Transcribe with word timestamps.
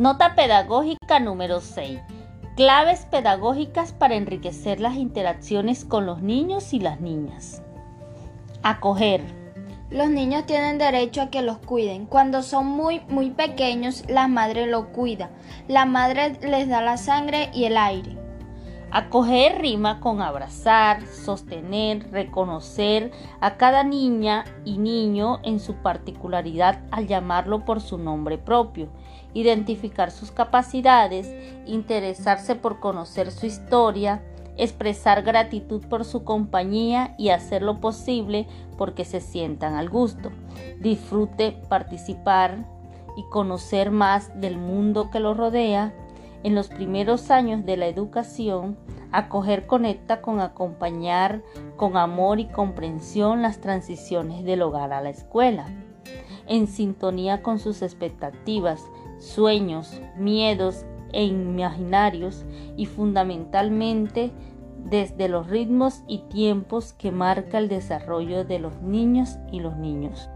Nota 0.00 0.34
pedagógica 0.34 1.20
número 1.20 1.60
6. 1.60 2.00
Claves 2.56 3.04
pedagógicas 3.10 3.92
para 3.92 4.14
enriquecer 4.14 4.80
las 4.80 4.94
interacciones 4.94 5.84
con 5.84 6.06
los 6.06 6.22
niños 6.22 6.72
y 6.72 6.80
las 6.80 7.02
niñas. 7.02 7.60
Acoger. 8.62 9.20
Los 9.90 10.08
niños 10.08 10.46
tienen 10.46 10.78
derecho 10.78 11.20
a 11.20 11.28
que 11.28 11.42
los 11.42 11.58
cuiden. 11.58 12.06
Cuando 12.06 12.42
son 12.42 12.64
muy, 12.64 13.02
muy 13.10 13.28
pequeños, 13.28 14.04
la 14.08 14.26
madre 14.26 14.66
los 14.66 14.86
cuida. 14.86 15.28
La 15.68 15.84
madre 15.84 16.38
les 16.40 16.66
da 16.66 16.80
la 16.80 16.96
sangre 16.96 17.50
y 17.52 17.64
el 17.64 17.76
aire. 17.76 18.16
Acoger 18.92 19.60
rima 19.60 20.00
con 20.00 20.20
abrazar, 20.20 21.06
sostener, 21.06 22.10
reconocer 22.10 23.12
a 23.40 23.56
cada 23.56 23.84
niña 23.84 24.44
y 24.64 24.78
niño 24.78 25.38
en 25.44 25.60
su 25.60 25.74
particularidad 25.74 26.80
al 26.90 27.06
llamarlo 27.06 27.64
por 27.64 27.80
su 27.80 27.98
nombre 27.98 28.36
propio, 28.36 28.88
identificar 29.32 30.10
sus 30.10 30.32
capacidades, 30.32 31.32
interesarse 31.66 32.56
por 32.56 32.80
conocer 32.80 33.30
su 33.30 33.46
historia, 33.46 34.24
expresar 34.56 35.22
gratitud 35.22 35.86
por 35.86 36.04
su 36.04 36.24
compañía 36.24 37.14
y 37.16 37.28
hacer 37.28 37.62
lo 37.62 37.80
posible 37.80 38.48
porque 38.76 39.04
se 39.04 39.20
sientan 39.20 39.74
al 39.76 39.88
gusto. 39.88 40.32
Disfrute 40.80 41.52
participar 41.68 42.66
y 43.16 43.22
conocer 43.30 43.92
más 43.92 44.40
del 44.40 44.58
mundo 44.58 45.10
que 45.10 45.20
lo 45.20 45.32
rodea 45.34 45.94
en 46.42 46.54
los 46.54 46.68
primeros 46.68 47.30
años 47.30 47.64
de 47.64 47.76
la 47.76 47.86
educación, 47.86 48.76
acoger 49.12 49.66
conecta 49.66 50.20
con 50.20 50.40
acompañar 50.40 51.42
con 51.76 51.96
amor 51.96 52.40
y 52.40 52.46
comprensión 52.46 53.42
las 53.42 53.60
transiciones 53.60 54.44
del 54.44 54.62
hogar 54.62 54.92
a 54.92 55.00
la 55.00 55.10
escuela, 55.10 55.66
en 56.46 56.66
sintonía 56.66 57.42
con 57.42 57.58
sus 57.58 57.82
expectativas, 57.82 58.82
sueños, 59.18 60.00
miedos 60.16 60.84
e 61.12 61.24
imaginarios 61.24 62.44
y 62.76 62.86
fundamentalmente 62.86 64.32
desde 64.84 65.28
los 65.28 65.48
ritmos 65.48 66.02
y 66.08 66.18
tiempos 66.30 66.92
que 66.94 67.12
marca 67.12 67.58
el 67.58 67.68
desarrollo 67.68 68.44
de 68.44 68.58
los 68.58 68.80
niños 68.80 69.38
y 69.52 69.60
los 69.60 69.76
niños. 69.76 70.30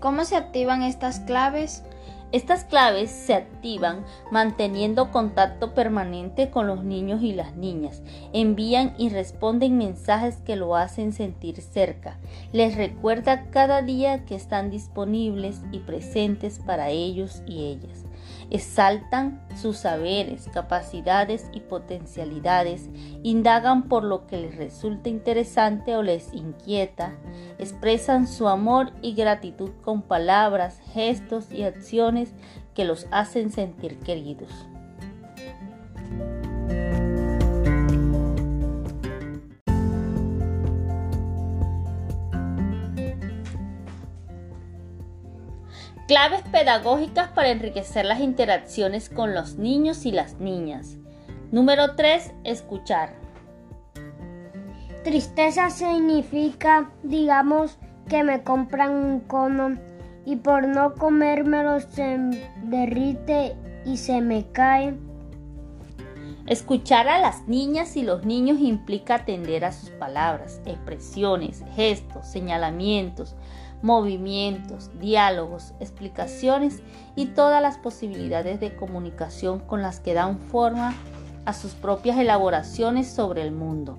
¿Cómo 0.00 0.24
se 0.24 0.36
activan 0.36 0.82
estas 0.82 1.20
claves? 1.20 1.84
Estas 2.32 2.64
claves 2.64 3.10
se 3.10 3.34
activan 3.34 4.04
manteniendo 4.30 5.10
contacto 5.10 5.74
permanente 5.74 6.48
con 6.48 6.66
los 6.66 6.84
niños 6.84 7.22
y 7.22 7.32
las 7.32 7.54
niñas. 7.56 8.00
Envían 8.32 8.94
y 8.96 9.10
responden 9.10 9.76
mensajes 9.76 10.36
que 10.38 10.56
lo 10.56 10.74
hacen 10.74 11.12
sentir 11.12 11.60
cerca. 11.60 12.18
Les 12.52 12.76
recuerda 12.76 13.50
cada 13.50 13.82
día 13.82 14.24
que 14.24 14.36
están 14.36 14.70
disponibles 14.70 15.60
y 15.70 15.80
presentes 15.80 16.60
para 16.60 16.88
ellos 16.88 17.42
y 17.46 17.64
ellas 17.64 18.06
exaltan 18.50 19.40
sus 19.56 19.78
saberes, 19.78 20.48
capacidades 20.52 21.48
y 21.52 21.60
potencialidades, 21.60 22.88
indagan 23.22 23.88
por 23.88 24.04
lo 24.04 24.26
que 24.26 24.36
les 24.36 24.56
resulta 24.56 25.08
interesante 25.08 25.96
o 25.96 26.02
les 26.02 26.34
inquieta, 26.34 27.12
expresan 27.58 28.26
su 28.26 28.48
amor 28.48 28.92
y 29.02 29.14
gratitud 29.14 29.70
con 29.82 30.02
palabras, 30.02 30.80
gestos 30.92 31.50
y 31.52 31.62
acciones 31.62 32.32
que 32.74 32.84
los 32.84 33.06
hacen 33.10 33.50
sentir 33.50 33.98
queridos. 33.98 34.50
Claves 46.10 46.42
pedagógicas 46.50 47.28
para 47.28 47.50
enriquecer 47.50 48.04
las 48.04 48.18
interacciones 48.18 49.08
con 49.08 49.32
los 49.32 49.58
niños 49.58 50.04
y 50.06 50.10
las 50.10 50.40
niñas. 50.40 50.96
Número 51.52 51.94
3. 51.94 52.32
Escuchar. 52.42 53.14
Tristeza 55.04 55.70
significa, 55.70 56.90
digamos, 57.04 57.78
que 58.08 58.24
me 58.24 58.42
compran 58.42 58.90
un 58.90 59.20
cono 59.20 59.78
y 60.26 60.34
por 60.34 60.66
no 60.66 60.96
comérmelo 60.96 61.78
se 61.78 62.18
derrite 62.64 63.54
y 63.86 63.96
se 63.96 64.20
me 64.20 64.50
cae. 64.50 64.98
Escuchar 66.46 67.06
a 67.06 67.20
las 67.20 67.46
niñas 67.46 67.96
y 67.96 68.02
los 68.02 68.24
niños 68.24 68.58
implica 68.58 69.14
atender 69.14 69.64
a 69.64 69.70
sus 69.70 69.90
palabras, 69.90 70.60
expresiones, 70.66 71.62
gestos, 71.76 72.26
señalamientos, 72.26 73.36
movimientos, 73.82 74.90
diálogos, 74.98 75.74
explicaciones 75.80 76.82
y 77.16 77.26
todas 77.26 77.62
las 77.62 77.78
posibilidades 77.78 78.60
de 78.60 78.76
comunicación 78.76 79.60
con 79.60 79.82
las 79.82 80.00
que 80.00 80.14
dan 80.14 80.38
forma 80.38 80.94
a 81.44 81.52
sus 81.52 81.72
propias 81.72 82.18
elaboraciones 82.18 83.08
sobre 83.10 83.42
el 83.42 83.52
mundo. 83.52 83.98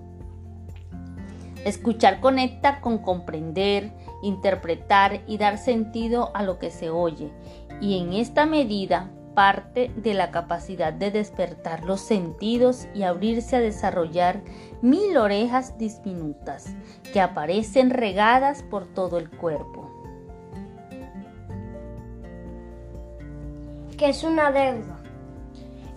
Escuchar 1.65 2.19
conecta 2.19 2.81
con 2.81 2.97
comprender, 2.99 3.93
interpretar 4.23 5.21
y 5.27 5.37
dar 5.37 5.57
sentido 5.57 6.31
a 6.35 6.43
lo 6.43 6.57
que 6.57 6.71
se 6.71 6.89
oye, 6.89 7.31
y 7.79 7.99
en 7.99 8.13
esta 8.13 8.45
medida 8.45 9.11
parte 9.33 9.91
de 9.95 10.13
la 10.13 10.31
capacidad 10.31 10.93
de 10.93 11.11
despertar 11.11 11.83
los 11.83 12.01
sentidos 12.01 12.87
y 12.93 13.03
abrirse 13.03 13.55
a 13.55 13.59
desarrollar 13.59 14.41
mil 14.81 15.17
orejas 15.17 15.77
diminutas 15.77 16.73
que 17.13 17.21
aparecen 17.21 17.89
regadas 17.89 18.63
por 18.63 18.85
todo 18.85 19.17
el 19.17 19.29
cuerpo. 19.29 19.89
¿Qué 23.97 24.09
es 24.09 24.23
una 24.23 24.51
deuda? 24.51 24.97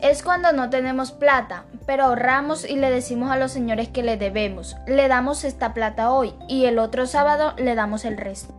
Es 0.00 0.22
cuando 0.22 0.52
no 0.52 0.68
tenemos 0.68 1.12
plata, 1.12 1.64
pero 1.86 2.04
ahorramos 2.04 2.68
y 2.68 2.76
le 2.76 2.90
decimos 2.90 3.30
a 3.30 3.38
los 3.38 3.52
señores 3.52 3.88
que 3.88 4.02
le 4.02 4.18
debemos. 4.18 4.76
Le 4.86 5.08
damos 5.08 5.44
esta 5.44 5.72
plata 5.72 6.12
hoy 6.12 6.34
y 6.46 6.66
el 6.66 6.78
otro 6.78 7.06
sábado 7.06 7.54
le 7.56 7.74
damos 7.74 8.04
el 8.04 8.18
resto. 8.18 8.54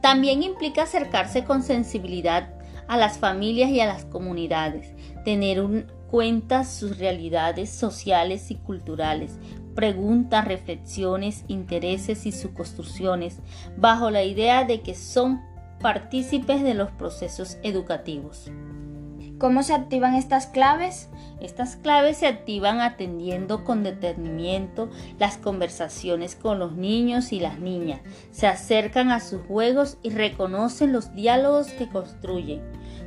También 0.00 0.42
implica 0.42 0.84
acercarse 0.84 1.44
con 1.44 1.62
sensibilidad 1.62 2.48
a 2.88 2.96
las 2.96 3.18
familias 3.18 3.70
y 3.70 3.80
a 3.80 3.86
las 3.86 4.04
comunidades, 4.04 4.92
tener 5.24 5.58
en 5.58 5.86
cuenta 6.10 6.64
sus 6.64 6.98
realidades 6.98 7.70
sociales 7.70 8.50
y 8.50 8.56
culturales, 8.56 9.38
preguntas, 9.74 10.46
reflexiones, 10.46 11.44
intereses 11.48 12.26
y 12.26 12.32
sus 12.32 12.50
construcciones, 12.52 13.38
bajo 13.76 14.10
la 14.10 14.22
idea 14.22 14.64
de 14.64 14.82
que 14.82 14.94
son 14.94 15.40
partícipes 15.80 16.62
de 16.62 16.74
los 16.74 16.90
procesos 16.90 17.58
educativos. 17.62 18.50
¿Cómo 19.42 19.64
se 19.64 19.74
activan 19.74 20.14
estas 20.14 20.46
claves? 20.46 21.08
Estas 21.40 21.74
claves 21.74 22.18
se 22.18 22.28
activan 22.28 22.80
atendiendo 22.80 23.64
con 23.64 23.82
detenimiento 23.82 24.88
las 25.18 25.36
conversaciones 25.36 26.36
con 26.36 26.60
los 26.60 26.76
niños 26.76 27.32
y 27.32 27.40
las 27.40 27.58
niñas, 27.58 28.02
se 28.30 28.46
acercan 28.46 29.10
a 29.10 29.18
sus 29.18 29.42
juegos 29.42 29.98
y 30.00 30.10
reconocen 30.10 30.92
los 30.92 31.12
diálogos 31.16 31.72
que 31.72 31.88
construyen. 31.88 32.60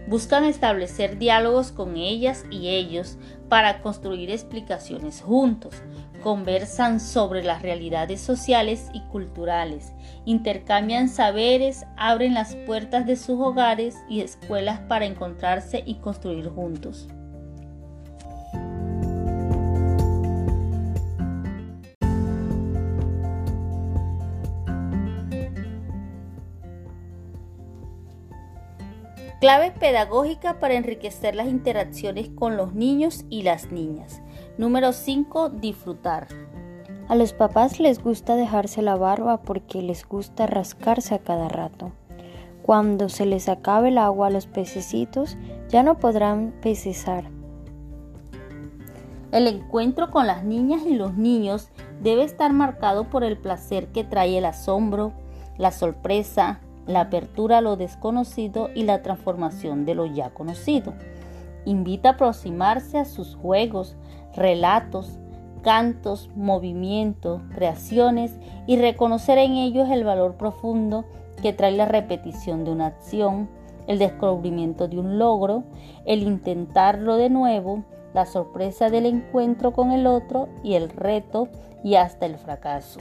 Buscan 0.07 0.45
establecer 0.45 1.17
diálogos 1.17 1.71
con 1.71 1.97
ellas 1.97 2.45
y 2.51 2.69
ellos 2.69 3.17
para 3.49 3.81
construir 3.81 4.29
explicaciones 4.29 5.21
juntos, 5.21 5.75
conversan 6.21 6.99
sobre 6.99 7.43
las 7.43 7.61
realidades 7.61 8.21
sociales 8.21 8.89
y 8.93 9.01
culturales, 9.07 9.93
intercambian 10.25 11.09
saberes, 11.09 11.85
abren 11.97 12.35
las 12.35 12.55
puertas 12.55 13.05
de 13.07 13.15
sus 13.15 13.39
hogares 13.39 13.95
y 14.07 14.21
escuelas 14.21 14.79
para 14.81 15.05
encontrarse 15.05 15.83
y 15.85 15.95
construir 15.95 16.49
juntos. 16.49 17.07
Clave 29.45 29.69
pedagógica 29.69 30.59
para 30.59 30.73
enriquecer 30.73 31.35
las 31.35 31.47
interacciones 31.47 32.29
con 32.29 32.57
los 32.57 32.73
niños 32.73 33.25
y 33.29 33.43
las 33.43 33.71
niñas. 33.71 34.23
Número 34.57 34.91
5. 34.91 35.49
Disfrutar. 35.49 36.27
A 37.09 37.13
los 37.13 37.33
papás 37.33 37.79
les 37.79 38.01
gusta 38.01 38.35
dejarse 38.35 38.81
la 38.81 38.95
barba 38.95 39.43
porque 39.43 39.83
les 39.83 40.03
gusta 40.03 40.47
rascarse 40.47 41.13
a 41.13 41.19
cada 41.19 41.47
rato. 41.47 41.91
Cuando 42.63 43.07
se 43.07 43.27
les 43.27 43.47
acabe 43.47 43.89
el 43.89 43.99
agua 43.99 44.25
a 44.25 44.31
los 44.31 44.47
pececitos, 44.47 45.37
ya 45.69 45.83
no 45.83 45.99
podrán 45.99 46.51
pecesar. 46.63 47.25
El 49.31 49.45
encuentro 49.45 50.09
con 50.09 50.25
las 50.25 50.43
niñas 50.43 50.87
y 50.87 50.95
los 50.95 51.13
niños 51.17 51.69
debe 52.01 52.23
estar 52.23 52.51
marcado 52.51 53.11
por 53.11 53.23
el 53.23 53.37
placer 53.37 53.89
que 53.89 54.03
trae 54.03 54.39
el 54.39 54.45
asombro, 54.45 55.13
la 55.59 55.69
sorpresa, 55.69 56.61
la 56.87 57.01
apertura 57.01 57.59
a 57.59 57.61
lo 57.61 57.75
desconocido 57.75 58.69
y 58.75 58.83
la 58.83 59.01
transformación 59.01 59.85
de 59.85 59.95
lo 59.95 60.05
ya 60.05 60.29
conocido. 60.31 60.93
Invita 61.65 62.09
a 62.09 62.11
aproximarse 62.13 62.99
a 62.99 63.05
sus 63.05 63.35
juegos, 63.35 63.95
relatos, 64.35 65.19
cantos, 65.63 66.29
movimientos, 66.35 67.41
creaciones 67.55 68.37
y 68.67 68.77
reconocer 68.77 69.39
en 69.39 69.53
ellos 69.53 69.89
el 69.89 70.03
valor 70.03 70.35
profundo 70.35 71.05
que 71.41 71.53
trae 71.53 71.71
la 71.71 71.85
repetición 71.85 72.63
de 72.65 72.71
una 72.71 72.87
acción, 72.87 73.49
el 73.87 73.97
descubrimiento 73.97 74.87
de 74.87 74.99
un 74.99 75.17
logro, 75.17 75.63
el 76.05 76.21
intentarlo 76.21 77.17
de 77.17 77.29
nuevo, 77.29 77.83
la 78.13 78.25
sorpresa 78.25 78.89
del 78.89 79.07
encuentro 79.07 79.73
con 79.73 79.91
el 79.91 80.07
otro 80.07 80.49
y 80.63 80.75
el 80.75 80.89
reto 80.89 81.49
y 81.83 81.95
hasta 81.95 82.25
el 82.25 82.37
fracaso. 82.37 82.99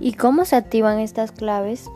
¿Y 0.00 0.14
cómo 0.14 0.44
se 0.44 0.56
activan 0.56 0.98
estas 0.98 1.30
claves? 1.32 1.88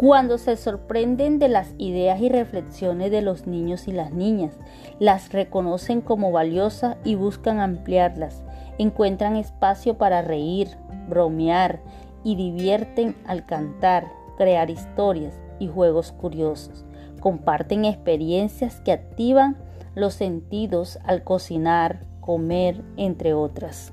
Cuando 0.00 0.38
se 0.38 0.56
sorprenden 0.56 1.38
de 1.38 1.48
las 1.48 1.74
ideas 1.76 2.22
y 2.22 2.30
reflexiones 2.30 3.10
de 3.10 3.20
los 3.20 3.46
niños 3.46 3.86
y 3.86 3.92
las 3.92 4.12
niñas, 4.12 4.54
las 4.98 5.30
reconocen 5.30 6.00
como 6.00 6.32
valiosas 6.32 6.96
y 7.04 7.16
buscan 7.16 7.60
ampliarlas, 7.60 8.42
encuentran 8.78 9.36
espacio 9.36 9.98
para 9.98 10.22
reír, 10.22 10.68
bromear 11.10 11.82
y 12.24 12.34
divierten 12.34 13.14
al 13.26 13.44
cantar, 13.44 14.10
crear 14.38 14.70
historias 14.70 15.38
y 15.58 15.68
juegos 15.68 16.12
curiosos. 16.12 16.86
Comparten 17.20 17.84
experiencias 17.84 18.80
que 18.80 18.92
activan 18.92 19.58
los 19.94 20.14
sentidos 20.14 20.98
al 21.04 21.24
cocinar, 21.24 22.06
comer, 22.22 22.82
entre 22.96 23.34
otras. 23.34 23.92